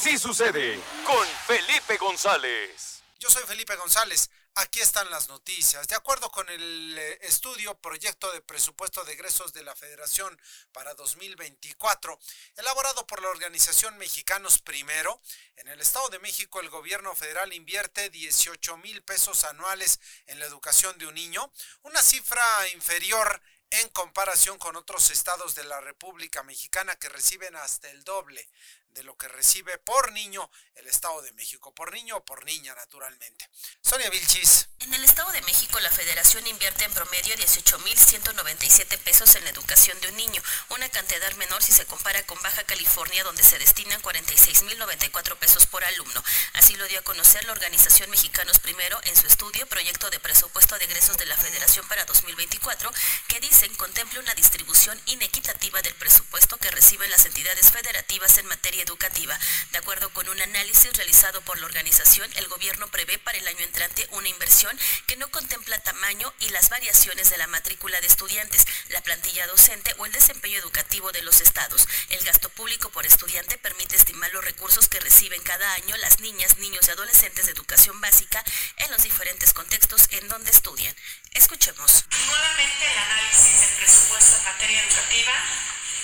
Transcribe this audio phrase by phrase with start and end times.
[0.00, 3.02] Así sucede con Felipe González.
[3.18, 4.30] Yo soy Felipe González.
[4.54, 5.86] Aquí están las noticias.
[5.88, 10.40] De acuerdo con el eh, estudio Proyecto de Presupuesto de Egresos de la Federación
[10.72, 12.18] para 2024,
[12.56, 15.20] elaborado por la organización Mexicanos Primero,
[15.56, 20.46] en el Estado de México el gobierno federal invierte 18 mil pesos anuales en la
[20.46, 26.42] educación de un niño, una cifra inferior en comparación con otros estados de la República
[26.42, 28.48] Mexicana que reciben hasta el doble
[28.94, 32.74] de lo que recibe por niño el Estado de México, por niño o por niña
[32.74, 33.48] naturalmente.
[33.82, 34.68] Sonia Vilchis.
[34.80, 40.00] En el Estado de México la Federación invierte en promedio 18.197 pesos en la educación
[40.00, 44.00] de un niño, una cantidad menor si se compara con Baja California donde se destinan
[44.02, 46.24] 46.094 pesos por alumno.
[46.54, 50.78] Así lo dio a conocer la organización Mexicanos Primero en su estudio Proyecto de Presupuesto
[50.78, 52.90] de Egresos de la Federación para 2024,
[53.28, 58.79] que dicen contempla una distribución inequitativa del presupuesto que reciben las entidades federativas en materia
[58.82, 59.38] educativa.
[59.72, 63.64] De acuerdo con un análisis realizado por la organización, el gobierno prevé para el año
[63.64, 68.66] entrante una inversión que no contempla tamaño y las variaciones de la matrícula de estudiantes,
[68.88, 71.88] la plantilla docente o el desempeño educativo de los estados.
[72.08, 76.58] El gasto público por estudiante permite estimar los recursos que reciben cada año las niñas,
[76.58, 78.42] niños y adolescentes de educación básica
[78.76, 80.94] en los diferentes contextos en donde estudian.
[81.32, 82.04] Escuchemos.
[82.26, 85.32] Nuevamente el análisis del presupuesto en materia educativa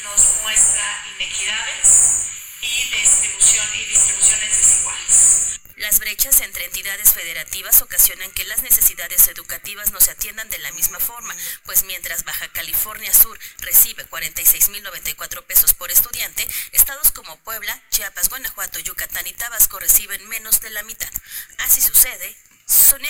[0.05, 2.27] nos muestra inequidades
[2.67, 5.61] y distribución y distribuciones desiguales.
[5.77, 10.73] Las brechas entre entidades federativas ocasionan que las necesidades educativas no se atiendan de la
[10.73, 17.83] misma forma, pues mientras Baja California Sur recibe 46.094 pesos por estudiante, estados como Puebla,
[17.91, 21.11] Chiapas, Guanajuato, Yucatán y Tabasco reciben menos de la mitad.
[21.59, 23.07] Así sucede, Sonia.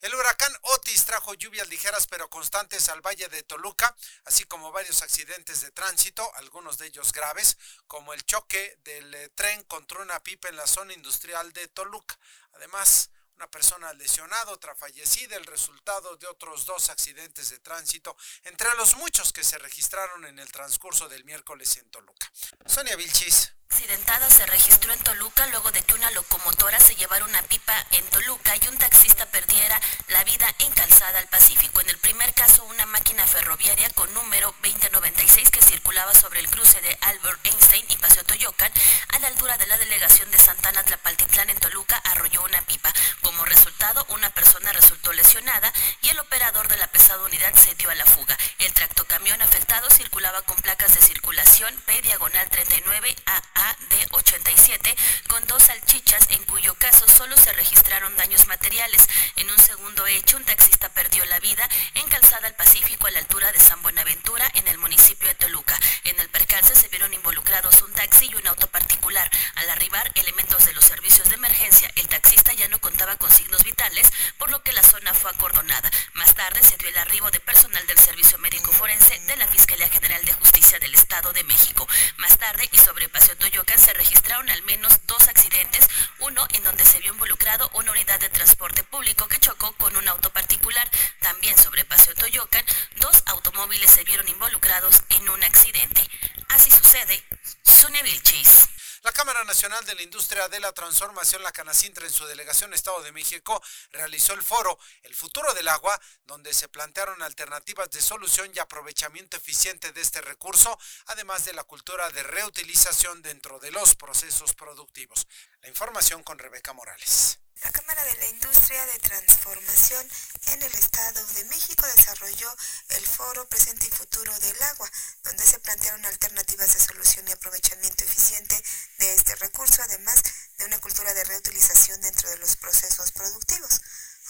[0.00, 3.94] El huracán Otis trajo lluvias ligeras pero constantes al valle de Toluca,
[4.24, 9.28] así como varios accidentes de tránsito, algunos de ellos graves, como el choque del eh,
[9.34, 12.18] tren contra una pipa en la zona industrial de Toluca.
[12.54, 18.74] Además, una persona lesionada, otra fallecida, el resultado de otros dos accidentes de tránsito, entre
[18.76, 22.30] los muchos que se registraron en el transcurso del miércoles en Toluca.
[22.64, 27.40] Sonia Vilchis accidentada se registró en Toluca luego de que una locomotora se llevara una
[27.42, 31.80] pipa en Toluca y un taxista perdiera la vida en Calzada al Pacífico.
[31.80, 36.80] En el primer caso, una máquina ferroviaria con número 2096 que circulaba sobre el cruce
[36.80, 38.72] de Albert Einstein y Paseo Toyocan
[39.08, 42.92] a la altura de la delegación de Santana Tlapaltitlán en Toluca arrolló una pipa.
[43.22, 47.88] Como resultado, una persona resultó lesionada y el operador de la pesada unidad se dio
[47.90, 48.36] a la fuga.
[48.58, 54.96] El tractocamión afectado circulaba con placas de circulación P diagonal 39 a de 87
[55.28, 59.06] con dos salchichas en cuyo caso solo se registraron daños materiales.
[59.36, 63.18] En un segundo hecho, un taxista perdió la vida en Calzada al Pacífico a la
[63.18, 65.78] altura de San Buenaventura en el municipio de Toluca.
[66.04, 69.30] En el percance se vieron involucrados un taxi y un auto particular.
[69.56, 73.62] Al arribar elementos de los servicios de emergencia, el taxista ya no contaba con signos
[73.64, 75.90] vitales, por lo que la zona fue acordonada.
[76.14, 79.88] Más tarde se dio el arribo de personal del Servicio Médico Forense de la Fiscalía
[79.90, 81.86] General de Justicia del Estado de México.
[82.16, 85.88] Más tarde y sobre Paseo Toyocan se registraron al menos dos accidentes,
[86.20, 90.06] uno en donde se vio involucrado una unidad de transporte público que chocó con un
[90.06, 90.88] auto particular.
[91.20, 92.64] También sobre Paseo Toyocan,
[93.00, 96.00] dos automóviles se vieron involucrados en un accidente.
[96.48, 97.24] Así sucede,
[97.64, 98.68] Sonia Vilchis.
[99.02, 103.02] La Cámara Nacional de la Industria de la Transformación, la Canacintra, en su delegación Estado
[103.02, 103.62] de México,
[103.92, 109.38] realizó el foro El futuro del agua, donde se plantearon alternativas de solución y aprovechamiento
[109.38, 115.26] eficiente de este recurso, además de la cultura de reutilización dentro de los procesos productivos.
[115.62, 117.38] La información con Rebeca Morales.
[117.62, 120.08] La Cámara de la Industria de Transformación
[120.46, 122.56] en el Estado de México desarrolló
[122.88, 124.90] el foro Presente y Futuro del Agua,
[125.24, 128.60] donde se plantearon alternativas de solución y aprovechamiento eficiente
[128.98, 130.22] de este recurso, además
[130.58, 133.80] de una cultura de reutilización dentro de los procesos productivos.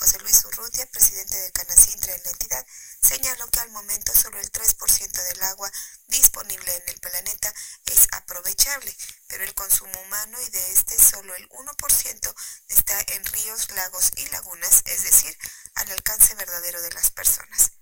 [0.00, 2.66] José Luis Urrutia, presidente de Canacintra en la entidad,
[3.02, 5.70] señaló que al momento solo el 3% del agua
[6.06, 7.52] disponible en el planeta
[7.84, 12.34] es aprovechable, pero el consumo humano y de este solo el 1%
[12.68, 15.36] está en ríos, lagos y lagunas, es decir,
[15.74, 17.72] al alcance verdadero de las personas.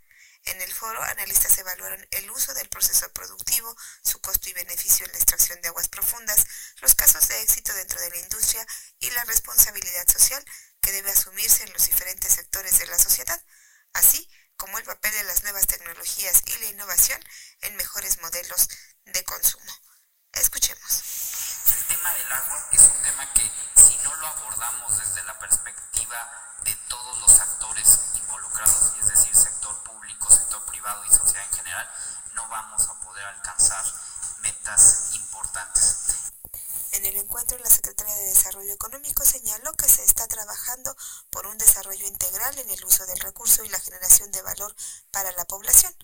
[0.49, 5.13] En el foro, analistas evaluaron el uso del proceso productivo, su costo y beneficio en
[5.13, 6.47] la extracción de aguas profundas,
[6.81, 8.67] los casos de éxito dentro de la industria
[8.99, 10.43] y la responsabilidad social
[10.81, 13.43] que debe asumirse en los diferentes sectores de la sociedad,
[13.93, 17.23] así como el papel de las nuevas tecnologías y la innovación
[17.61, 18.69] en mejores modelos
[19.05, 19.73] de consumo.
[20.33, 21.03] Escuchemos.
[21.67, 23.43] El tema del agua es un tema que
[23.77, 29.85] si no lo abordamos desde la perspectiva de todos los actores involucrados, es decir, sector
[30.51, 33.85] en no vamos a poder alcanzar
[34.41, 35.97] metas importantes.
[36.93, 40.97] En el encuentro, la secretaria de Desarrollo Económico señaló que se está trabajando
[41.31, 44.75] por un desarrollo integral en el uso del recurso y la generación de valor
[45.11, 45.95] para la población.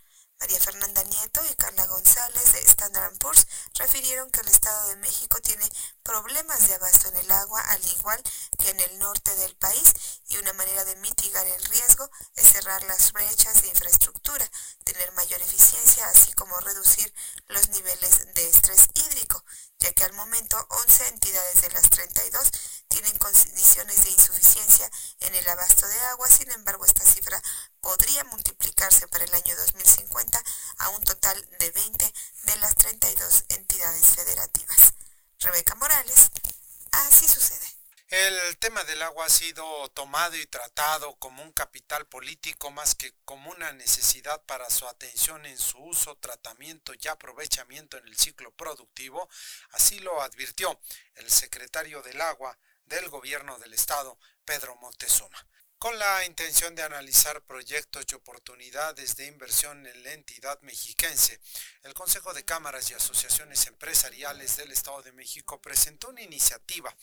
[0.41, 5.41] María Fernanda Nieto y Carla González de Standard Poor's refirieron que el Estado de México
[5.41, 5.65] tiene
[6.03, 8.23] problemas de abasto en el agua, al igual
[8.59, 9.95] que en el norte del país,
[10.29, 14.51] y una manera de mitigar el riesgo es cerrar las brechas de infraestructura,
[14.85, 17.13] tener mayor eficiencia, así como reducir
[17.49, 19.45] los niveles de estrés hídrico,
[19.79, 22.51] ya que al momento 11 entidades de las 32
[22.89, 24.91] tienen condiciones de insuficiencia
[25.21, 27.41] en el abasto de agua, sin embargo esta cifra
[27.81, 30.43] podría multiplicarse para el año 2050
[30.79, 32.13] a un total de 20
[32.45, 34.95] de las 32 entidades federativas.
[35.41, 36.31] Rebeca Morales,
[36.93, 37.64] así sucede.
[38.09, 43.15] El tema del agua ha sido tomado y tratado como un capital político más que
[43.25, 48.53] como una necesidad para su atención en su uso, tratamiento y aprovechamiento en el ciclo
[48.53, 49.29] productivo,
[49.71, 50.79] así lo advirtió
[51.15, 55.47] el secretario del agua del gobierno del estado, Pedro Montezuma
[55.79, 61.41] con la intención de analizar proyectos y oportunidades de inversión en la entidad mexiquense.
[61.83, 66.95] El Consejo de Cámaras y Asociaciones Empresariales del Estado de México presentó una iniciativa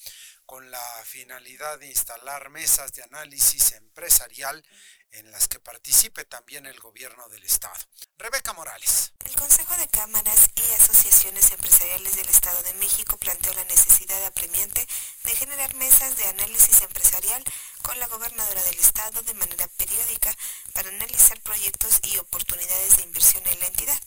[0.46, 4.64] con la finalidad de instalar mesas de análisis empresarial
[5.14, 7.80] en las que participe también el gobierno del Estado.
[8.18, 9.14] Rebeca Morales.
[9.26, 14.88] El Consejo de Cámaras y Asociaciones Empresariales del Estado de México planteó la necesidad apremiante
[15.24, 17.44] de generar mesas de análisis empresarial
[17.82, 20.36] con la gobernadora del Estado de manera periódica
[20.74, 24.02] para analizar proyectos y oportunidades de inversión en la entidad.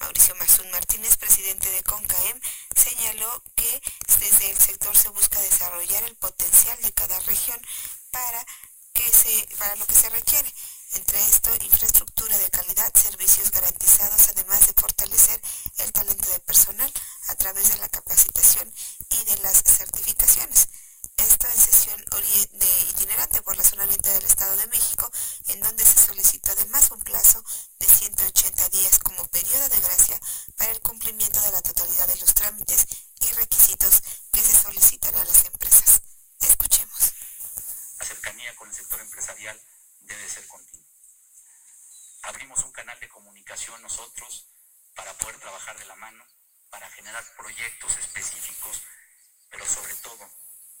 [0.00, 2.40] Mauricio Mazún Martínez, presidente de CONCAEM,
[2.74, 3.80] señaló que
[4.18, 7.60] desde el sector se busca desarrollar el potencial de cada región
[8.10, 8.44] para
[8.92, 10.52] que se, para lo que se requiere.
[10.94, 15.40] Entre esto, infraestructura de calidad, servicios garantizados, además de fortalecer
[15.78, 16.92] el talento de personal
[17.28, 18.70] a través de la capacitación
[19.10, 20.68] y de las certificaciones.
[21.16, 22.04] Esto en sesión
[22.52, 25.10] de itinerante por la zona oriental del Estado de México,
[25.48, 27.42] en donde se solicitó además un plazo
[27.78, 30.20] de 180 días como periodo de gracia
[30.56, 32.86] para el cumplimiento de la totalidad de los trámites
[33.20, 36.02] y requisitos que se solicitan a las empresas.
[36.40, 36.91] Escuchemos
[38.02, 39.56] la cercanía con el sector empresarial
[40.00, 40.90] debe ser continua.
[42.22, 44.48] Abrimos un canal de comunicación nosotros
[44.96, 46.24] para poder trabajar de la mano,
[46.68, 48.82] para generar proyectos específicos,
[49.50, 50.28] pero sobre todo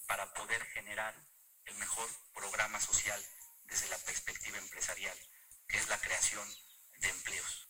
[0.08, 1.14] para poder generar
[1.66, 3.24] el mejor programa social
[3.66, 5.16] desde la perspectiva empresarial,
[5.68, 6.48] que es la creación
[6.98, 7.68] de empleos.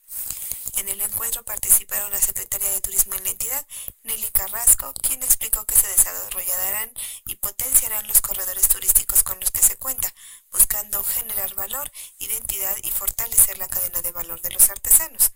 [0.78, 3.66] En el encuentro participaron la secretaria de Turismo en la entidad,
[4.04, 6.90] Nelly Carrasco, quien explicó que se desarrollarán
[7.26, 9.01] y potenciarán los corredores turísticos
[11.04, 15.32] generar valor, identidad y fortalecer la cadena de valor de los artesanos.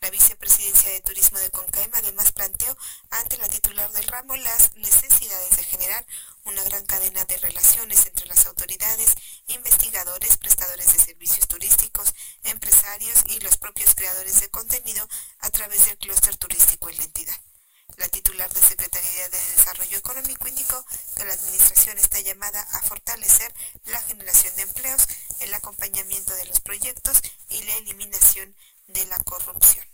[0.00, 2.76] La vicepresidencia de Turismo de CONCAEM además planteó
[3.10, 6.04] ante la titular del ramo las necesidades de generar
[6.44, 9.14] una gran cadena de relaciones entre las autoridades,
[9.46, 15.08] investigadores, prestadores de servicios turísticos, empresarios y los propios creadores de contenido
[15.40, 17.47] a través del clúster turístico en la entidad.
[17.96, 20.84] La titular de Secretaría de Desarrollo Económico indicó
[21.16, 23.52] que la Administración está llamada a fortalecer
[23.86, 25.06] la generación de empleos,
[25.40, 28.54] el acompañamiento de los proyectos y la eliminación
[28.88, 29.86] de la corrupción.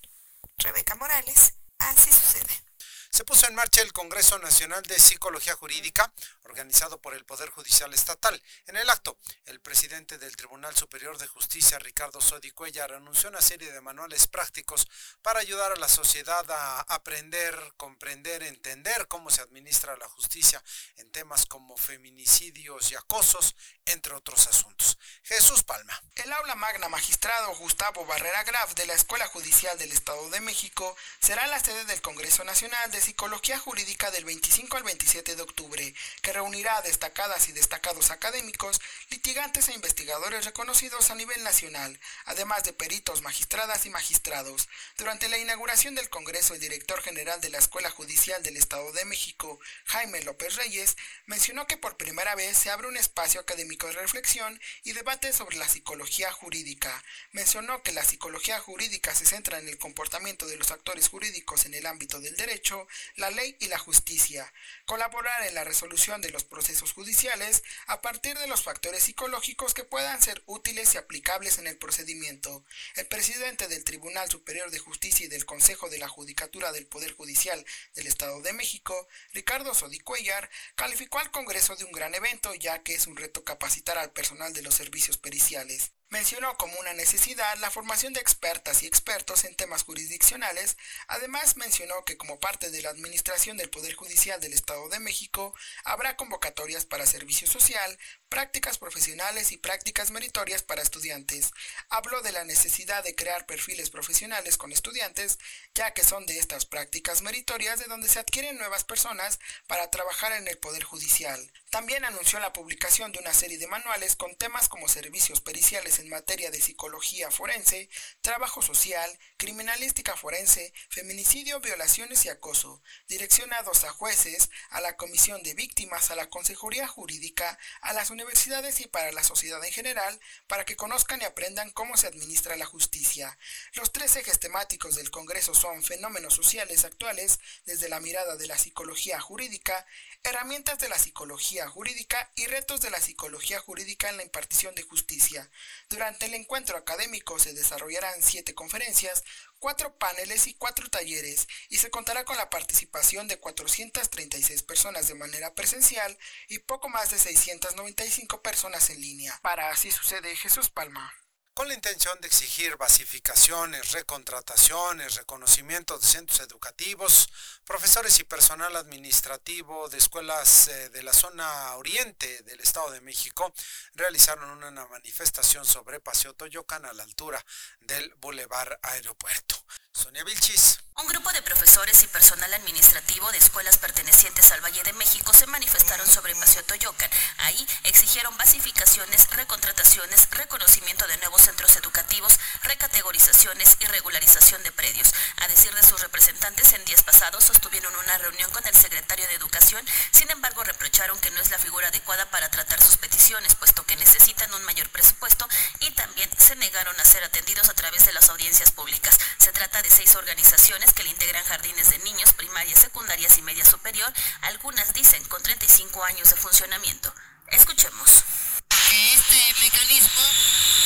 [0.58, 2.64] Rebeca Morales, así sucede.
[3.14, 7.94] Se puso en marcha el Congreso Nacional de Psicología Jurídica, organizado por el Poder Judicial
[7.94, 8.42] Estatal.
[8.66, 13.40] En el acto, el presidente del Tribunal Superior de Justicia, Ricardo Sodi Cuellar, anunció una
[13.40, 14.88] serie de manuales prácticos
[15.22, 20.60] para ayudar a la sociedad a aprender, comprender, entender cómo se administra la justicia
[20.96, 23.54] en temas como feminicidios y acosos,
[23.84, 24.98] entre otros asuntos.
[25.22, 26.02] Jesús Palma.
[26.16, 30.96] El aula magna magistrado Gustavo Barrera Graf de la Escuela Judicial del Estado de México
[31.20, 35.94] será la sede del Congreso Nacional de Psicología Jurídica del 25 al 27 de octubre,
[36.22, 38.80] que reunirá a destacadas y destacados académicos,
[39.10, 44.70] litigantes e investigadores reconocidos a nivel nacional, además de peritos, magistradas y magistrados.
[44.96, 49.04] Durante la inauguración del Congreso, el director general de la Escuela Judicial del Estado de
[49.04, 50.96] México, Jaime López Reyes,
[51.26, 55.58] mencionó que por primera vez se abre un espacio académico de reflexión y debate sobre
[55.58, 57.04] la psicología jurídica.
[57.32, 61.74] Mencionó que la psicología jurídica se centra en el comportamiento de los actores jurídicos en
[61.74, 64.52] el ámbito del derecho, la ley y la justicia.
[64.86, 69.84] Colaborar en la resolución de los procesos judiciales a partir de los factores psicológicos que
[69.84, 72.64] puedan ser útiles y aplicables en el procedimiento.
[72.96, 77.12] El presidente del Tribunal Superior de Justicia y del Consejo de la Judicatura del Poder
[77.12, 82.82] Judicial del Estado de México, Ricardo Sodicuellar, calificó al Congreso de un gran evento ya
[82.82, 85.92] que es un reto capacitar al personal de los servicios periciales.
[86.10, 90.76] Mencionó como una necesidad la formación de expertas y expertos en temas jurisdiccionales.
[91.08, 95.54] Además, mencionó que como parte de la administración del Poder Judicial del Estado de México,
[95.84, 101.50] habrá convocatorias para servicio social, prácticas profesionales y prácticas meritorias para estudiantes.
[101.88, 105.38] Habló de la necesidad de crear perfiles profesionales con estudiantes,
[105.74, 110.32] ya que son de estas prácticas meritorias de donde se adquieren nuevas personas para trabajar
[110.32, 111.50] en el Poder Judicial.
[111.74, 116.08] También anunció la publicación de una serie de manuales con temas como servicios periciales en
[116.08, 117.88] materia de psicología forense,
[118.20, 125.54] trabajo social, criminalística forense, feminicidio, violaciones y acoso, direccionados a jueces, a la Comisión de
[125.54, 130.64] Víctimas, a la Consejería Jurídica, a las universidades y para la sociedad en general, para
[130.64, 133.36] que conozcan y aprendan cómo se administra la justicia.
[133.72, 138.58] Los tres ejes temáticos del Congreso son fenómenos sociales actuales desde la mirada de la
[138.58, 139.84] psicología jurídica,
[140.22, 144.82] herramientas de la psicología jurídica y retos de la psicología jurídica en la impartición de
[144.82, 145.50] justicia.
[145.88, 149.24] Durante el encuentro académico se desarrollarán siete conferencias,
[149.58, 155.14] cuatro paneles y cuatro talleres y se contará con la participación de 436 personas de
[155.14, 156.16] manera presencial
[156.48, 159.38] y poco más de 695 personas en línea.
[159.42, 161.12] Para así sucede Jesús Palma
[161.54, 167.28] con la intención de exigir basificaciones, recontrataciones, reconocimiento de centros educativos,
[167.64, 173.54] profesores y personal administrativo de escuelas eh, de la zona oriente del Estado de México
[173.94, 177.44] realizaron una manifestación sobre Paseo Toyocan a la altura
[177.80, 179.54] del Boulevard Aeropuerto.
[179.92, 180.80] Sonia Vilchis.
[180.96, 185.48] Un grupo de profesores y personal administrativo de escuelas pertenecientes al Valle de México se
[185.48, 187.10] manifestaron sobre Paseo Toyocan.
[187.38, 195.12] Ahí exigieron basificaciones, recontrataciones, reconocimiento de nuevos centros educativos, recategorizaciones y regularización de predios.
[195.38, 199.34] A decir de sus representantes, en días pasados sostuvieron una reunión con el secretario de
[199.34, 203.84] Educación, sin embargo reprocharon que no es la figura adecuada para tratar sus peticiones, puesto
[203.84, 205.48] que necesitan un mayor presupuesto
[205.80, 209.18] y también se negaron a ser atendidos a través de las audiencias públicas.
[209.38, 213.64] Se trata de seis organizaciones que le integran jardines de niños, primarias, secundarias y media
[213.64, 214.12] superior,
[214.42, 217.14] algunas dicen con 35 años de funcionamiento.
[217.48, 218.24] Escuchemos.
[218.70, 220.22] este mecanismo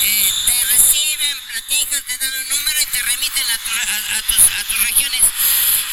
[0.02, 4.88] eh, te reciben, platican, te dan un número y te remiten a, tus, a tus
[4.88, 5.22] regiones,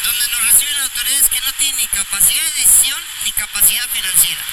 [0.03, 4.45] donde nos reciben autoridades que no tienen ni capacidad de decisión ni capacidad financiera.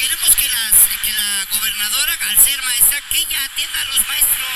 [0.00, 4.48] Queremos que, las, que la gobernadora, al ser maestra, que ella atienda a los maestros.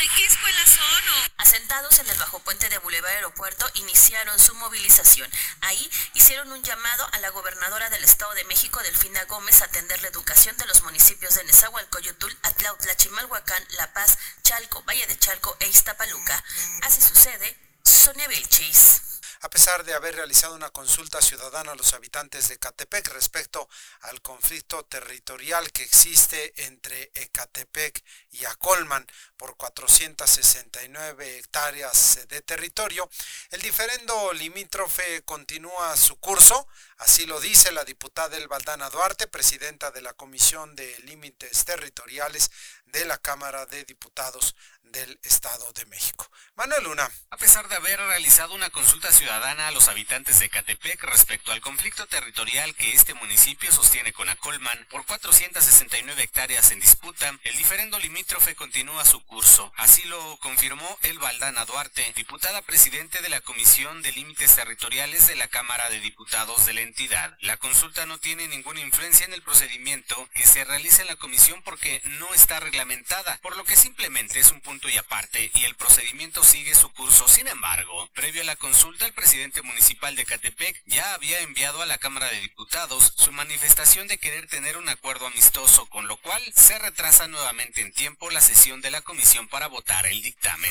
[0.00, 1.30] ¿De qué escuela son?
[1.36, 5.30] Asentados en el bajo puente de Boulevard Aeropuerto, iniciaron su movilización.
[5.60, 10.02] Ahí hicieron un llamado a la gobernadora del Estado de México, Delfina Gómez, a atender
[10.02, 15.56] la educación de los municipios de Nezahualcóyotl, Atlautla, Chimalhuacán, La Paz, Chalco, Valle de Chalco
[15.60, 16.42] e Iztapaluca.
[16.82, 19.02] Así sucede, Sonia Vilchis
[19.42, 23.68] a pesar de haber realizado una consulta ciudadana a los habitantes de Ecatepec respecto
[24.02, 29.04] al conflicto territorial que existe entre Ecatepec y Acolman
[29.42, 33.10] por 469 hectáreas de territorio,
[33.50, 36.68] el diferendo limítrofe continúa su curso,
[36.98, 42.52] así lo dice la diputada El Valdana Duarte, presidenta de la Comisión de Límites Territoriales
[42.84, 44.54] de la Cámara de Diputados
[44.92, 46.30] del Estado de México.
[46.54, 47.10] Manuel Luna.
[47.30, 51.62] A pesar de haber realizado una consulta ciudadana a los habitantes de Catepec respecto al
[51.62, 57.98] conflicto territorial que este municipio sostiene con Acolman por 469 hectáreas en disputa, el diferendo
[57.98, 59.31] limítrofe continúa su curso.
[59.76, 65.36] Así lo confirmó El Valdana Duarte, diputada presidente de la Comisión de Límites Territoriales de
[65.36, 67.34] la Cámara de Diputados del entidad.
[67.40, 71.62] La consulta no tiene ninguna influencia en el procedimiento que se realiza en la comisión
[71.62, 75.76] porque no está reglamentada, por lo que simplemente es un punto y aparte y el
[75.76, 77.26] procedimiento sigue su curso.
[77.26, 81.86] Sin embargo, previo a la consulta, el presidente municipal de Catepec ya había enviado a
[81.86, 86.42] la Cámara de Diputados su manifestación de querer tener un acuerdo amistoso, con lo cual
[86.54, 90.70] se retrasa nuevamente en tiempo la sesión de la comisión para votar el dictamen.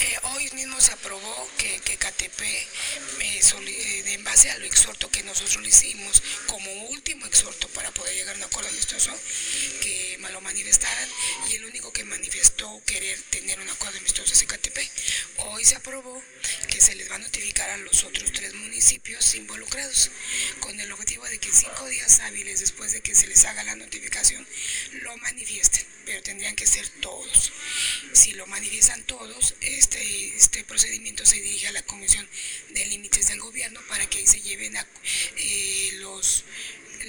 [0.00, 2.68] Eh, hoy mismo se aprobó que, que KTP, eh,
[3.20, 8.14] eh, en base a lo exhorto que nosotros le hicimos, como último exhorto para poder
[8.14, 9.65] llegar a un acuerdo amistoso, que
[10.36, 11.08] lo manifestaran
[11.50, 14.78] y el único que manifestó querer tener un acuerdo amistoso es KTP.
[15.38, 16.22] Hoy se aprobó
[16.68, 20.10] que se les va a notificar a los otros tres municipios involucrados,
[20.60, 23.76] con el objetivo de que cinco días hábiles después de que se les haga la
[23.76, 24.46] notificación
[25.00, 27.52] lo manifiesten, pero tendrían que ser todos.
[28.12, 32.28] Si lo manifiestan todos, este, este procedimiento se dirige a la Comisión
[32.70, 34.86] de Límites del Gobierno para que se lleven a,
[35.38, 36.44] eh, los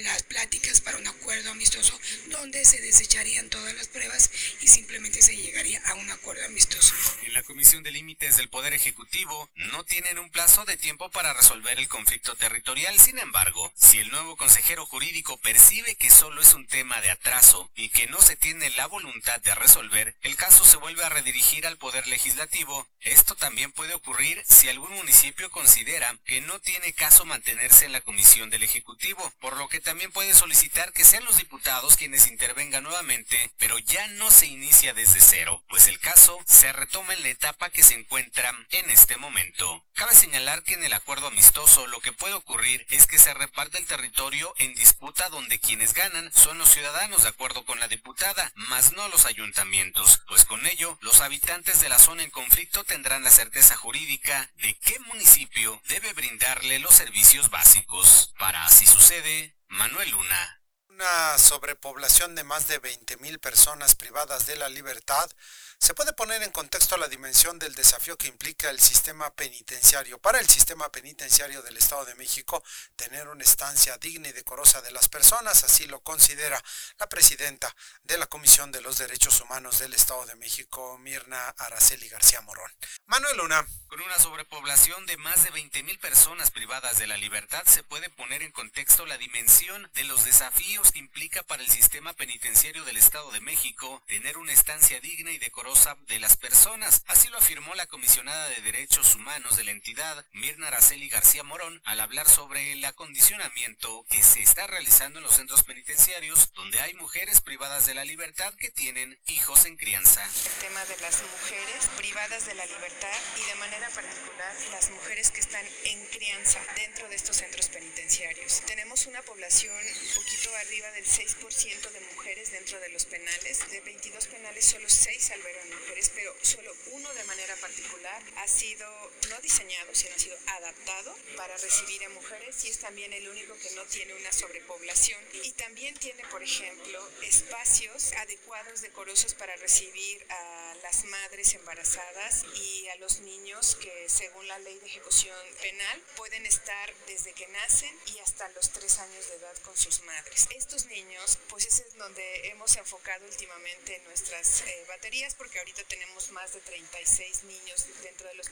[0.04, 5.36] las pláticas para un acuerdo amistoso donde se desecharían todas las pruebas y simplemente se
[5.36, 6.94] llegaría a un acuerdo amistoso.
[7.22, 11.34] En la Comisión de Límites del Poder Ejecutivo no tienen un plazo de tiempo para
[11.34, 12.98] resolver el conflicto territorial.
[12.98, 17.70] Sin embargo, si el nuevo consejero jurídico percibe que solo es un tema de atraso
[17.74, 21.66] y que no se tiene la voluntad de resolver, el caso se vuelve a redirigir
[21.66, 22.86] al Poder Legislativo.
[23.00, 28.00] Esto también puede ocurrir si algún municipio considera que no tiene caso mantenerse en la
[28.00, 32.82] Comisión del Ejecutivo, por lo que también puede solicitar que sean los diputados quienes intervengan
[32.82, 37.30] nuevamente, pero ya no se inicia desde cero, pues el caso se retoma en la
[37.30, 39.86] etapa que se encuentra en este momento.
[39.94, 43.78] Cabe señalar que en el acuerdo amistoso lo que puede ocurrir es que se reparte
[43.78, 48.52] el territorio en disputa donde quienes ganan son los ciudadanos de acuerdo con la diputada,
[48.56, 53.24] más no los ayuntamientos, pues con ello los habitantes de la zona en conflicto tendrán
[53.24, 58.34] la certeza jurídica de qué municipio debe brindarle los servicios básicos.
[58.38, 60.62] Para así sucede, Manuel Luna.
[60.88, 65.30] Una sobrepoblación de más de 20.000 personas privadas de la libertad
[65.78, 70.18] se puede poner en contexto la dimensión del desafío que implica el sistema penitenciario.
[70.18, 72.64] Para el sistema penitenciario del Estado de México,
[72.96, 76.62] tener una estancia digna y decorosa de las personas, así lo considera
[76.98, 82.08] la presidenta de la Comisión de los Derechos Humanos del Estado de México, Mirna Araceli
[82.08, 82.70] García Morón.
[83.06, 83.64] Manuel Luna.
[83.86, 88.42] Con una sobrepoblación de más de 20.000 personas privadas de la libertad, se puede poner
[88.42, 93.30] en contexto la dimensión de los desafíos que implica para el sistema penitenciario del Estado
[93.30, 97.02] de México tener una estancia digna y decorosa de las personas.
[97.08, 101.82] Así lo afirmó la comisionada de Derechos Humanos de la entidad, Mirna Araceli García Morón,
[101.84, 106.94] al hablar sobre el acondicionamiento que se está realizando en los centros penitenciarios, donde hay
[106.94, 110.24] mujeres privadas de la libertad que tienen hijos en crianza.
[110.24, 115.30] El tema de las mujeres privadas de la libertad y de manera particular las mujeres
[115.30, 118.62] que están en crianza dentro de estos centros penitenciarios.
[118.66, 123.70] Tenemos una población un poquito arriba del 6% de mujeres dentro de los penales.
[123.70, 128.88] De 22 penales, solo 6 albergan mujeres, pero solo uno de manera particular ha sido
[129.30, 133.54] no diseñado, sino ha sido adaptado para recibir a mujeres y es también el único
[133.56, 135.22] que no tiene una sobrepoblación.
[135.44, 142.88] Y también tiene, por ejemplo, espacios adecuados, decorosos para recibir a las madres embarazadas y
[142.88, 147.94] a los niños que, según la ley de ejecución penal, pueden estar desde que nacen
[148.14, 150.46] y hasta los tres años de edad con sus madres.
[150.54, 156.52] Estos niños, pues es donde hemos enfocado últimamente nuestras eh, baterías, porque ahorita tenemos más
[156.52, 157.86] de 36 niños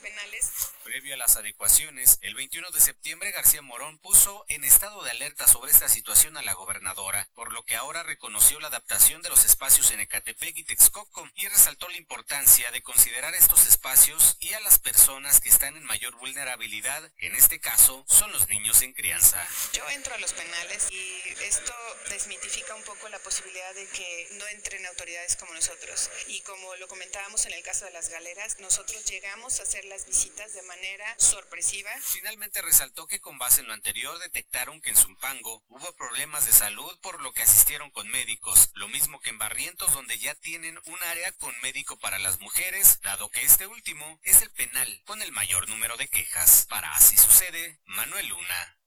[0.07, 0.51] penales.
[0.85, 5.49] Previo a las adecuaciones, el 21 de septiembre García Morón puso en estado de alerta
[5.49, 9.45] sobre esta situación a la gobernadora, por lo que ahora reconoció la adaptación de los
[9.45, 14.61] espacios en Ecatepec y Texcoco y resaltó la importancia de considerar estos espacios y a
[14.61, 19.45] las personas que están en mayor vulnerabilidad, en este caso son los niños en crianza.
[19.73, 21.75] Yo entro a los penales y esto
[22.11, 26.87] desmitifica un poco la posibilidad de que no entren autoridades como nosotros y como lo
[26.87, 31.91] comentábamos en el caso de las galeras, nosotros llegamos a hacer visitas de manera sorpresiva.
[32.03, 36.53] Finalmente resaltó que con base en lo anterior detectaron que en Zumpango hubo problemas de
[36.53, 40.79] salud por lo que asistieron con médicos, lo mismo que en Barrientos donde ya tienen
[40.85, 45.23] un área con médico para las mujeres, dado que este último es el penal con
[45.23, 46.67] el mayor número de quejas.
[46.69, 48.79] Para así sucede, Manuel Luna.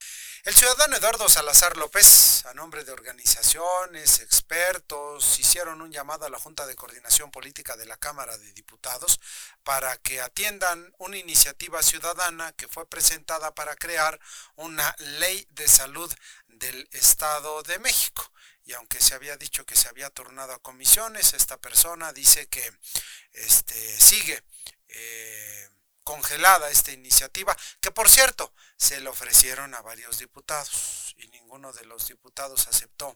[0.45, 6.39] El ciudadano Eduardo Salazar López, a nombre de organizaciones, expertos, hicieron un llamado a la
[6.39, 9.19] Junta de Coordinación Política de la Cámara de Diputados
[9.63, 14.17] para que atiendan una iniciativa ciudadana que fue presentada para crear
[14.55, 16.11] una ley de salud
[16.47, 18.31] del Estado de México.
[18.63, 22.71] Y aunque se había dicho que se había tornado a comisiones, esta persona dice que
[23.33, 24.41] este, sigue.
[24.87, 25.69] Eh,
[26.09, 31.85] congelada esta iniciativa, que por cierto se le ofrecieron a varios diputados y ninguno de
[31.85, 33.15] los diputados aceptó.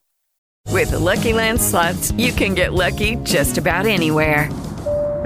[0.69, 4.47] With the Lucky Land slots, you can get lucky just about anywhere.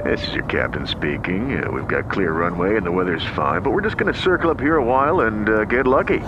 [0.02, 1.62] This is your captain speaking.
[1.62, 4.50] Uh, we've got clear runway and the weather's fine, but we're just going to circle
[4.50, 6.20] up here a while and uh, get lucky.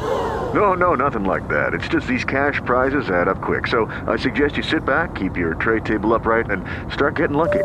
[0.53, 1.72] No, no, nothing like that.
[1.72, 3.66] It's just these cash prizes add up quick.
[3.66, 7.64] So I suggest you sit back, keep your tray table upright, and start getting lucky.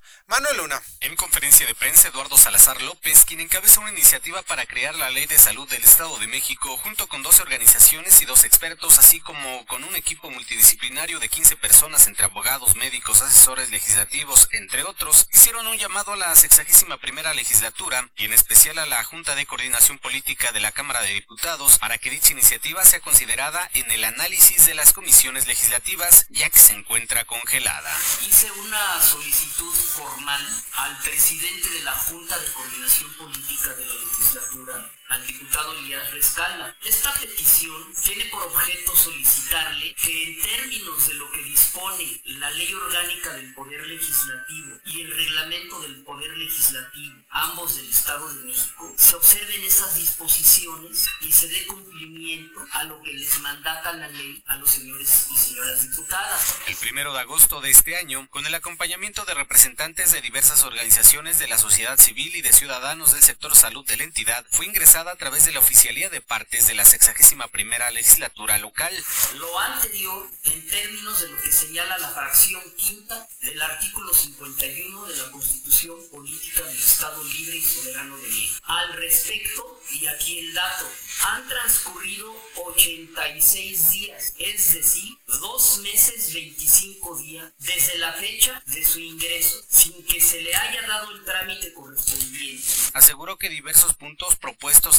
[0.31, 0.81] Manuel Luna.
[1.01, 5.25] En conferencia de prensa, Eduardo Salazar López, quien encabeza una iniciativa para crear la Ley
[5.25, 9.65] de Salud del Estado de México, junto con 12 organizaciones y dos expertos, así como
[9.65, 15.67] con un equipo multidisciplinario de 15 personas entre abogados, médicos, asesores legislativos, entre otros, hicieron
[15.67, 19.99] un llamado a la sexagésima primera legislatura y en especial a la Junta de Coordinación
[19.99, 24.65] Política de la Cámara de Diputados para que dicha iniciativa sea considerada en el análisis
[24.65, 27.93] de las comisiones legislativas, ya que se encuentra congelada.
[28.25, 34.91] Hice una solicitud formal al presidente de la Junta de Coordinación Política de la Legislatura,
[35.11, 36.75] al diputado Elías Rescalda.
[36.83, 42.73] Esta petición tiene por objeto solicitarle que en términos de lo que dispone la Ley
[42.73, 48.93] Orgánica del Poder Legislativo y el Reglamento del Poder Legislativo, ambos del Estado de México,
[48.97, 54.41] se observen esas disposiciones y se dé cumplimiento a lo que les mandata la ley
[54.47, 56.55] a los señores y señoras diputadas.
[56.67, 61.37] El primero de agosto de este año, con el acompañamiento de representantes de diversas organizaciones
[61.37, 64.65] de la sociedad civil y de ciudadanos del sector salud de la entidad, fue
[65.07, 68.93] a través de la oficialía de partes de la sexagésima primera legislatura local.
[69.35, 75.17] Lo anterior en términos de lo que señala la fracción quinta del artículo 51 de
[75.17, 78.61] la Constitución Política del Estado Libre y Soberano de México.
[78.63, 80.87] Al respecto, y aquí el dato,
[81.27, 82.35] han transcurrido
[82.65, 90.03] 86 días, es decir, dos meses 25 días desde la fecha de su ingreso, sin
[90.05, 92.63] que se le haya dado el trámite correspondiente.
[92.93, 94.35] Aseguró que diversos puntos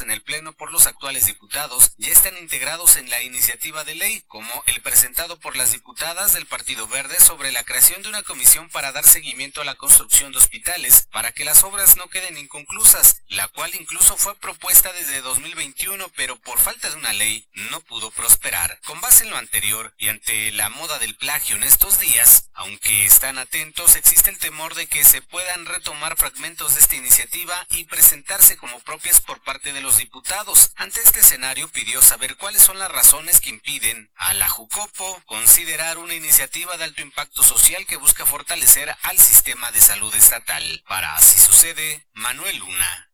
[0.01, 4.23] en el Pleno por los actuales diputados ya están integrados en la iniciativa de ley,
[4.29, 8.71] como el presentado por las diputadas del Partido Verde sobre la creación de una comisión
[8.71, 13.23] para dar seguimiento a la construcción de hospitales para que las obras no queden inconclusas,
[13.29, 18.11] la cual incluso fue propuesta desde 2021, pero por falta de una ley no pudo
[18.11, 18.81] prosperar.
[18.85, 23.05] Con base en lo anterior y ante la moda del plagio en estos días, aunque
[23.05, 27.85] están atentos, existe el temor de que se puedan retomar fragmentos de esta iniciativa y
[27.85, 30.73] presentarse como propias por parte de los diputados.
[30.77, 35.99] Ante este escenario pidió saber cuáles son las razones que impiden a la Jucopo considerar
[35.99, 40.63] una iniciativa de alto impacto social que busca fortalecer al sistema de salud estatal.
[40.89, 43.09] Para así sucede, Manuel Luna.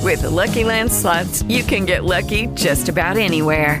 [0.00, 0.64] With Lucky
[1.48, 3.80] you can get lucky just about anywhere.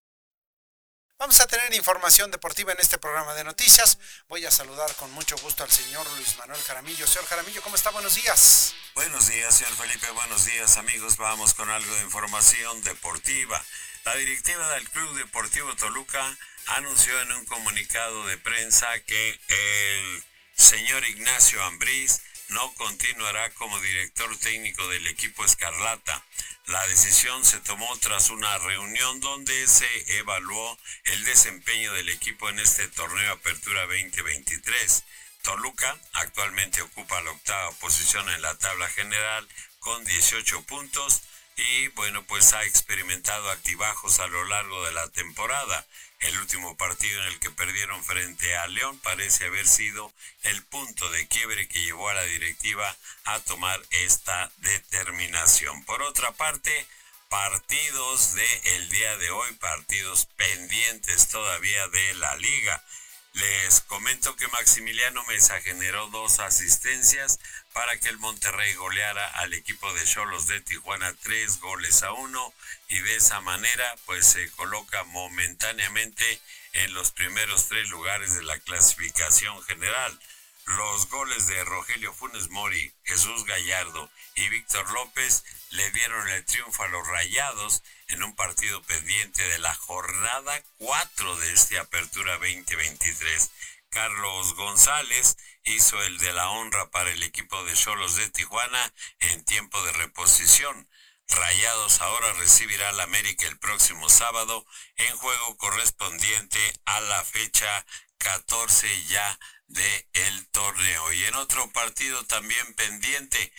[1.21, 3.99] Vamos a tener información deportiva en este programa de noticias.
[4.27, 7.05] Voy a saludar con mucho gusto al señor Luis Manuel Jaramillo.
[7.05, 7.91] Señor Jaramillo, ¿cómo está?
[7.91, 8.73] Buenos días.
[8.95, 10.09] Buenos días, señor Felipe.
[10.09, 11.17] Buenos días, amigos.
[11.17, 13.63] Vamos con algo de información deportiva.
[14.03, 16.25] La directiva del Club Deportivo Toluca
[16.65, 20.23] anunció en un comunicado de prensa que el
[20.55, 22.19] señor Ignacio Ambriz
[22.51, 26.23] no continuará como director técnico del equipo Escarlata.
[26.67, 32.59] La decisión se tomó tras una reunión donde se evaluó el desempeño del equipo en
[32.59, 35.03] este torneo Apertura 2023.
[35.43, 39.47] Toluca actualmente ocupa la octava posición en la tabla general
[39.79, 41.21] con 18 puntos
[41.55, 45.87] y bueno pues ha experimentado altibajos a lo largo de la temporada.
[46.21, 51.09] El último partido en el que perdieron frente a León parece haber sido el punto
[51.09, 55.83] de quiebre que llevó a la directiva a tomar esta determinación.
[55.85, 56.87] Por otra parte,
[57.29, 62.83] partidos de el día de hoy, partidos pendientes todavía de la liga.
[63.33, 67.39] Les comento que Maximiliano Mesa generó dos asistencias
[67.71, 72.53] para que el Monterrey goleara al equipo de Cholos de Tijuana tres goles a uno
[72.89, 76.41] y de esa manera pues se coloca momentáneamente
[76.73, 80.19] en los primeros tres lugares de la clasificación general.
[80.65, 86.83] Los goles de Rogelio Funes Mori, Jesús Gallardo y Víctor López le dieron el triunfo
[86.83, 93.51] a los Rayados en un partido pendiente de la jornada 4 de este Apertura 2023.
[93.89, 99.43] Carlos González hizo el de la honra para el equipo de Cholos de Tijuana en
[99.43, 100.87] tiempo de reposición.
[101.27, 104.65] Rayados ahora recibirá al América el próximo sábado
[104.95, 107.85] en juego correspondiente a la fecha
[108.17, 110.05] 14 ya de
[110.51, 111.13] torneo.
[111.13, 113.51] Y en otro partido también pendiente,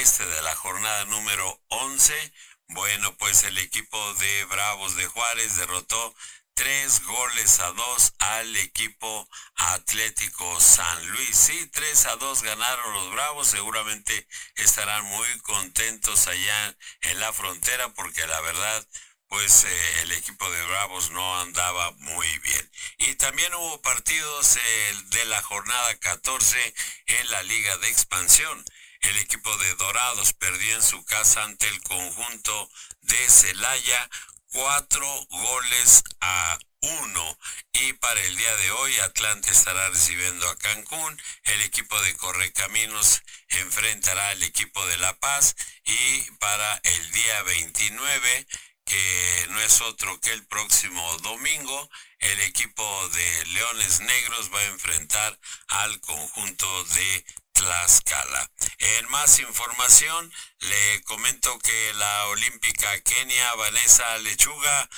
[0.00, 2.32] este de la jornada número 11,
[2.68, 6.14] bueno, pues el equipo de Bravos de Juárez derrotó
[6.54, 11.36] tres goles a dos al equipo Atlético San Luis.
[11.36, 13.48] Sí, tres a dos ganaron los Bravos.
[13.48, 18.86] Seguramente estarán muy contentos allá en la frontera porque la verdad,
[19.28, 22.70] pues eh, el equipo de Bravos no andaba muy bien.
[22.98, 26.74] Y también hubo partidos eh, de la jornada 14
[27.06, 28.64] en la Liga de Expansión.
[29.06, 32.70] El equipo de Dorados perdió en su casa ante el conjunto
[33.02, 34.10] de Celaya
[34.50, 37.38] cuatro goles a uno.
[37.72, 41.22] Y para el día de hoy, Atlante estará recibiendo a Cancún.
[41.44, 45.54] El equipo de Correcaminos enfrentará al equipo de La Paz.
[45.84, 48.46] Y para el día 29,
[48.84, 54.66] que no es otro que el próximo domingo, el equipo de Leones Negros va a
[54.66, 55.38] enfrentar
[55.68, 57.24] al conjunto de
[57.56, 58.50] Tlaxcala.
[58.78, 64.88] En más información, le comento que la olímpica Kenia Vanessa Lechuga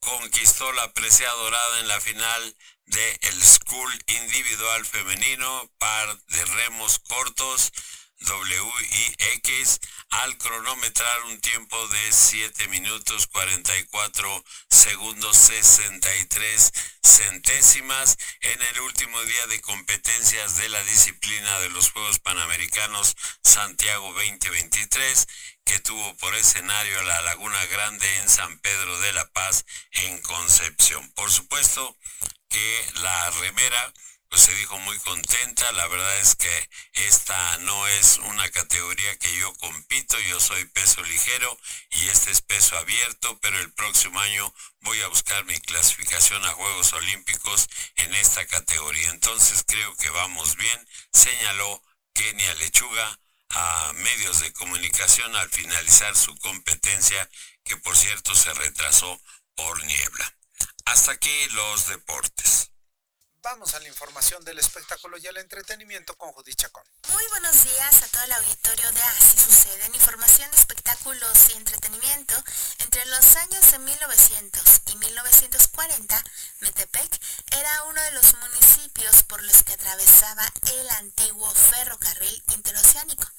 [0.00, 7.00] conquistó la presea dorada en la final del el School Individual Femenino, par de remos
[7.00, 7.72] cortos
[8.20, 9.78] W y X
[10.10, 19.46] al cronometrar un tiempo de 7 minutos 44 segundos 63 centésimas en el último día
[19.48, 25.26] de competencias de la disciplina de los Juegos Panamericanos Santiago 2023
[25.66, 31.10] que tuvo por escenario la Laguna Grande en San Pedro de la Paz en Concepción.
[31.12, 31.96] Por supuesto
[32.48, 33.92] que la remera
[34.28, 35.70] pues se dijo muy contenta.
[35.72, 41.02] La verdad es que esta no es una categoría que yo compito, yo soy peso
[41.02, 41.58] ligero
[41.90, 46.52] y este es peso abierto, pero el próximo año voy a buscar mi clasificación a
[46.52, 49.10] Juegos Olímpicos en esta categoría.
[49.10, 51.82] Entonces creo que vamos bien, señaló
[52.14, 53.18] Kenia Lechuga
[53.50, 57.28] a medios de comunicación al finalizar su competencia,
[57.64, 59.20] que por cierto se retrasó
[59.54, 60.34] por niebla.
[60.84, 62.70] Hasta aquí los deportes.
[63.46, 66.82] Vamos a la información del espectáculo y el entretenimiento con Judith Chacón.
[67.12, 71.56] Muy buenos días a todo el auditorio de Así Sucede en información de espectáculos y
[71.56, 72.34] entretenimiento.
[72.80, 76.24] Entre los años de 1900 y 1940,
[76.58, 77.20] Metepec
[77.52, 83.30] era uno de los municipios por los que atravesaba el antiguo ferrocarril interoceánico.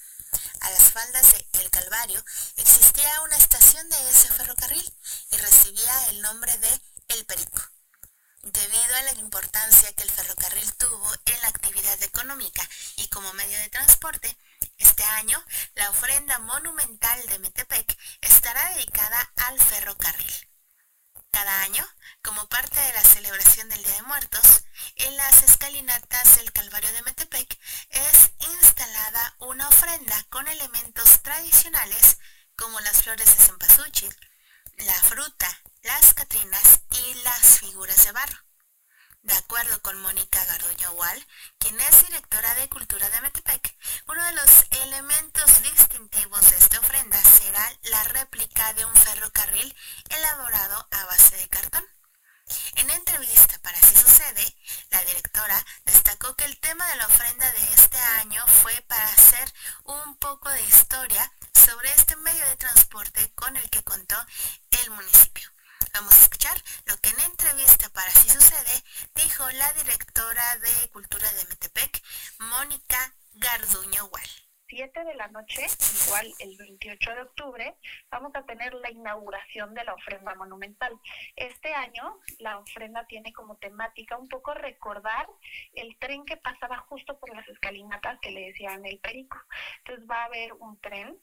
[0.62, 2.24] A las faldas de El Calvario
[2.56, 4.89] existía una estación de ese ferrocarril
[5.32, 7.77] y recibía el nombre de El Perico.
[8.41, 13.58] Debido a la importancia que el ferrocarril tuvo en la actividad económica y como medio
[13.60, 14.38] de transporte,
[14.78, 15.43] este año
[15.76, 20.50] la ofrenda monumental de Metepec estará dedicada al ferrocarril.
[21.32, 21.86] Cada año,
[22.21, 24.63] como parte de la celebración del Día de Muertos,
[24.95, 32.17] en las escalinatas del Calvario de Metepec es instalada una ofrenda con elementos tradicionales
[32.56, 34.15] como las flores de cempasúchil,
[34.78, 35.48] la fruta,
[35.84, 38.38] las catrinas y las figuras de barro.
[39.24, 43.76] De acuerdo con Mónica Garduño Wall, quien es directora de Cultura de Metepec,
[44.08, 49.76] uno de los elementos distintivos de esta ofrenda será la réplica de un ferrocarril
[50.10, 51.84] elaborado a base de cartón.
[52.75, 54.55] En entrevista para Así Sucede,
[54.91, 59.53] la directora destacó que el tema de la ofrenda de este año fue para hacer
[59.83, 64.15] un poco de historia sobre este medio de transporte con el que contó
[64.69, 65.49] el municipio.
[65.93, 68.83] Vamos a escuchar lo que en entrevista para Así Sucede
[69.15, 72.03] dijo la directora de Cultura de Metepec,
[72.39, 74.46] Mónica Garduño Wall.
[74.67, 75.65] 7 de la noche,
[76.06, 77.75] igual el 28 de octubre,
[78.12, 80.93] vamos a tener la inauguración de la ofrenda monumental.
[81.36, 85.27] Este año la ofrenda tiene como temática un poco recordar
[85.73, 89.38] el tren que pasaba justo por las escalinatas que le decían el perico.
[89.80, 91.17] Entonces va a haber un tren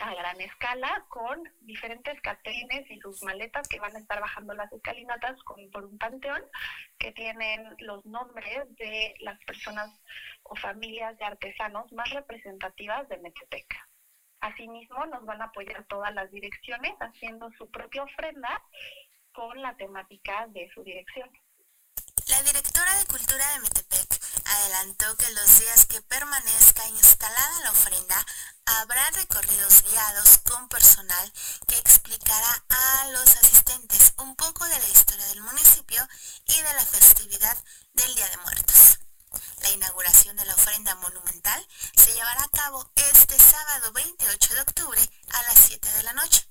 [0.00, 4.72] a gran escala con diferentes catrines y sus maletas que van a estar bajando las
[4.72, 6.42] escalinatas con, por un panteón
[6.98, 9.90] que tienen los nombres de las personas
[10.42, 13.66] o familias de artesanos más representativas de Metepec.
[14.40, 18.62] Asimismo, nos van a apoyar todas las direcciones haciendo su propia ofrenda
[19.32, 21.30] con la temática de su dirección.
[22.28, 24.03] La directora de Cultura de Metepec
[24.44, 28.26] adelantó que los días que permanezca instalada la ofrenda
[28.66, 31.32] habrá recorridos guiados con personal
[31.66, 36.06] que explicará a los asistentes un poco de la historia del municipio
[36.46, 37.56] y de la festividad
[37.92, 38.98] del Día de Muertos.
[39.62, 45.10] La inauguración de la ofrenda monumental se llevará a cabo este sábado 28 de octubre
[45.32, 46.48] a las 7 de la noche.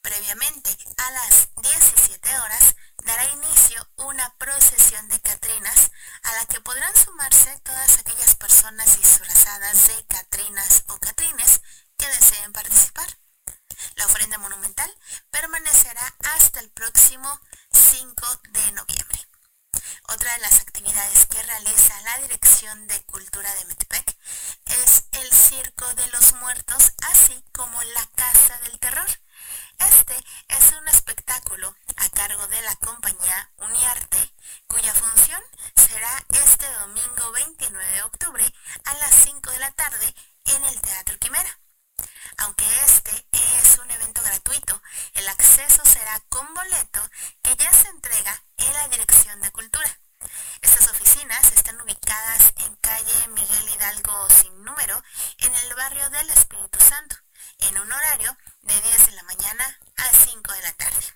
[0.00, 5.90] Previamente, a las 17 horas, dará inicio una procesión de Catrinas
[6.22, 11.60] a la que podrán sumarse todas aquellas personas disfrazadas de Catrinas o Catrines
[11.96, 13.18] que deseen participar.
[13.96, 14.90] La ofrenda monumental
[15.30, 19.18] permanecerá hasta el próximo 5 de noviembre.
[20.08, 24.16] Otra de las actividades que realiza la Dirección de Cultura de Metepec
[24.66, 29.08] es el Circo de los Muertos, así como la Casa del Terror.
[29.88, 30.14] Este
[30.48, 34.34] es un espectáculo a cargo de la compañía Uniarte,
[34.66, 35.42] cuya función
[35.74, 40.14] será este domingo 29 de octubre a las 5 de la tarde
[40.46, 41.58] en el Teatro Quimera.
[42.38, 44.80] Aunque este es un evento gratuito,
[45.14, 47.00] el acceso será con boleto
[47.42, 49.98] que ya se entrega en la Dirección de Cultura.
[50.60, 55.02] Estas oficinas están ubicadas en calle Miguel Hidalgo sin número,
[55.38, 57.16] en el barrio del Espíritu Santo,
[57.58, 61.14] en un horario de 10 de la mañana a 5 de la tarde.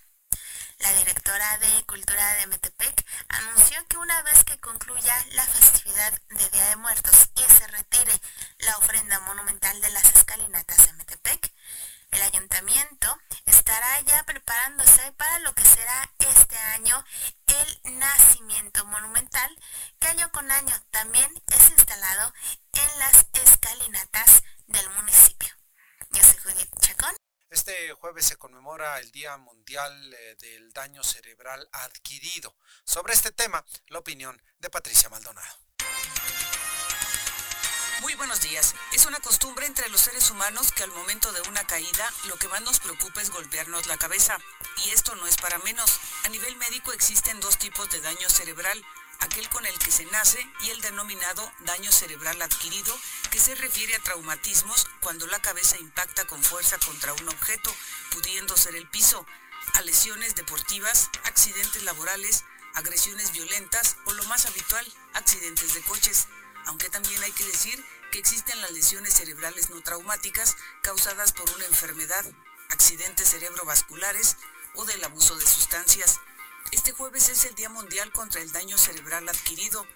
[0.78, 6.48] La directora de Cultura de Metepec anunció que una vez que concluya la festividad de
[6.50, 8.12] Día de Muertos y se retire
[8.58, 11.52] la ofrenda monumental de las escalinatas de Metepec,
[12.12, 17.04] el ayuntamiento estará ya preparándose para lo que será este año
[17.46, 19.50] el nacimiento monumental
[19.98, 22.32] que año con año también es instalado
[22.72, 25.48] en las escalinatas del municipio.
[26.10, 27.15] Yo soy Judith Chacón.
[27.48, 32.56] Este jueves se conmemora el Día Mundial eh, del Daño Cerebral Adquirido.
[32.84, 35.56] Sobre este tema, la opinión de Patricia Maldonado.
[38.00, 38.74] Muy buenos días.
[38.92, 42.48] Es una costumbre entre los seres humanos que al momento de una caída lo que
[42.48, 44.38] más nos preocupa es golpearnos la cabeza.
[44.84, 46.00] Y esto no es para menos.
[46.24, 48.84] A nivel médico existen dos tipos de daño cerebral
[49.20, 52.96] aquel con el que se nace y el denominado daño cerebral adquirido,
[53.30, 57.74] que se refiere a traumatismos cuando la cabeza impacta con fuerza contra un objeto,
[58.10, 59.26] pudiendo ser el piso,
[59.74, 66.28] a lesiones deportivas, accidentes laborales, agresiones violentas o lo más habitual, accidentes de coches,
[66.66, 71.64] aunque también hay que decir que existen las lesiones cerebrales no traumáticas causadas por una
[71.64, 72.24] enfermedad,
[72.68, 74.36] accidentes cerebrovasculares
[74.74, 76.20] o del abuso de sustancias.
[76.72, 79.86] Este jueves es el Día Mundial contra el Daño Cerebral Adquirido,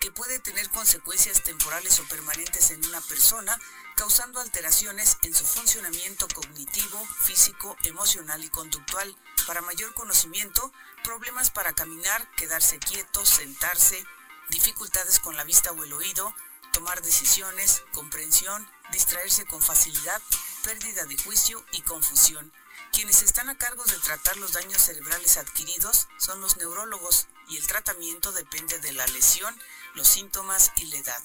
[0.00, 3.58] que puede tener consecuencias temporales o permanentes en una persona,
[3.96, 9.14] causando alteraciones en su funcionamiento cognitivo, físico, emocional y conductual.
[9.46, 14.04] Para mayor conocimiento, problemas para caminar, quedarse quieto, sentarse,
[14.50, 16.32] dificultades con la vista o el oído,
[16.72, 20.22] tomar decisiones, comprensión, distraerse con facilidad,
[20.62, 22.52] pérdida de juicio y confusión.
[22.92, 27.66] Quienes están a cargo de tratar los daños cerebrales adquiridos son los neurólogos y el
[27.66, 29.58] tratamiento depende de la lesión,
[29.94, 31.22] los síntomas y la edad.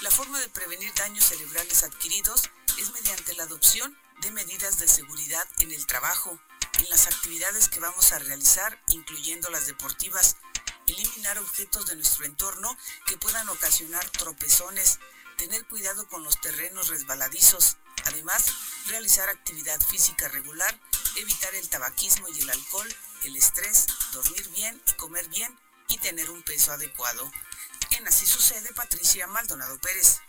[0.00, 2.42] La forma de prevenir daños cerebrales adquiridos
[2.78, 6.40] es mediante la adopción de medidas de seguridad en el trabajo,
[6.78, 10.36] en las actividades que vamos a realizar, incluyendo las deportivas,
[10.86, 12.74] eliminar objetos de nuestro entorno
[13.06, 14.98] que puedan ocasionar tropezones,
[15.36, 18.46] tener cuidado con los terrenos resbaladizos, además
[18.86, 20.80] realizar actividad física regular
[21.16, 22.88] evitar el tabaquismo y el alcohol,
[23.24, 27.30] el estrés, dormir bien y comer bien y tener un peso adecuado.
[27.90, 30.20] En Así sucede Patricia Maldonado Pérez.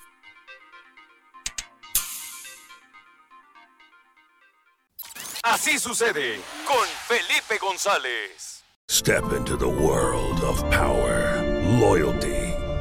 [5.44, 8.64] Así sucede con Felipe González.
[8.90, 11.42] Step into the world of power,
[11.80, 12.33] loyalty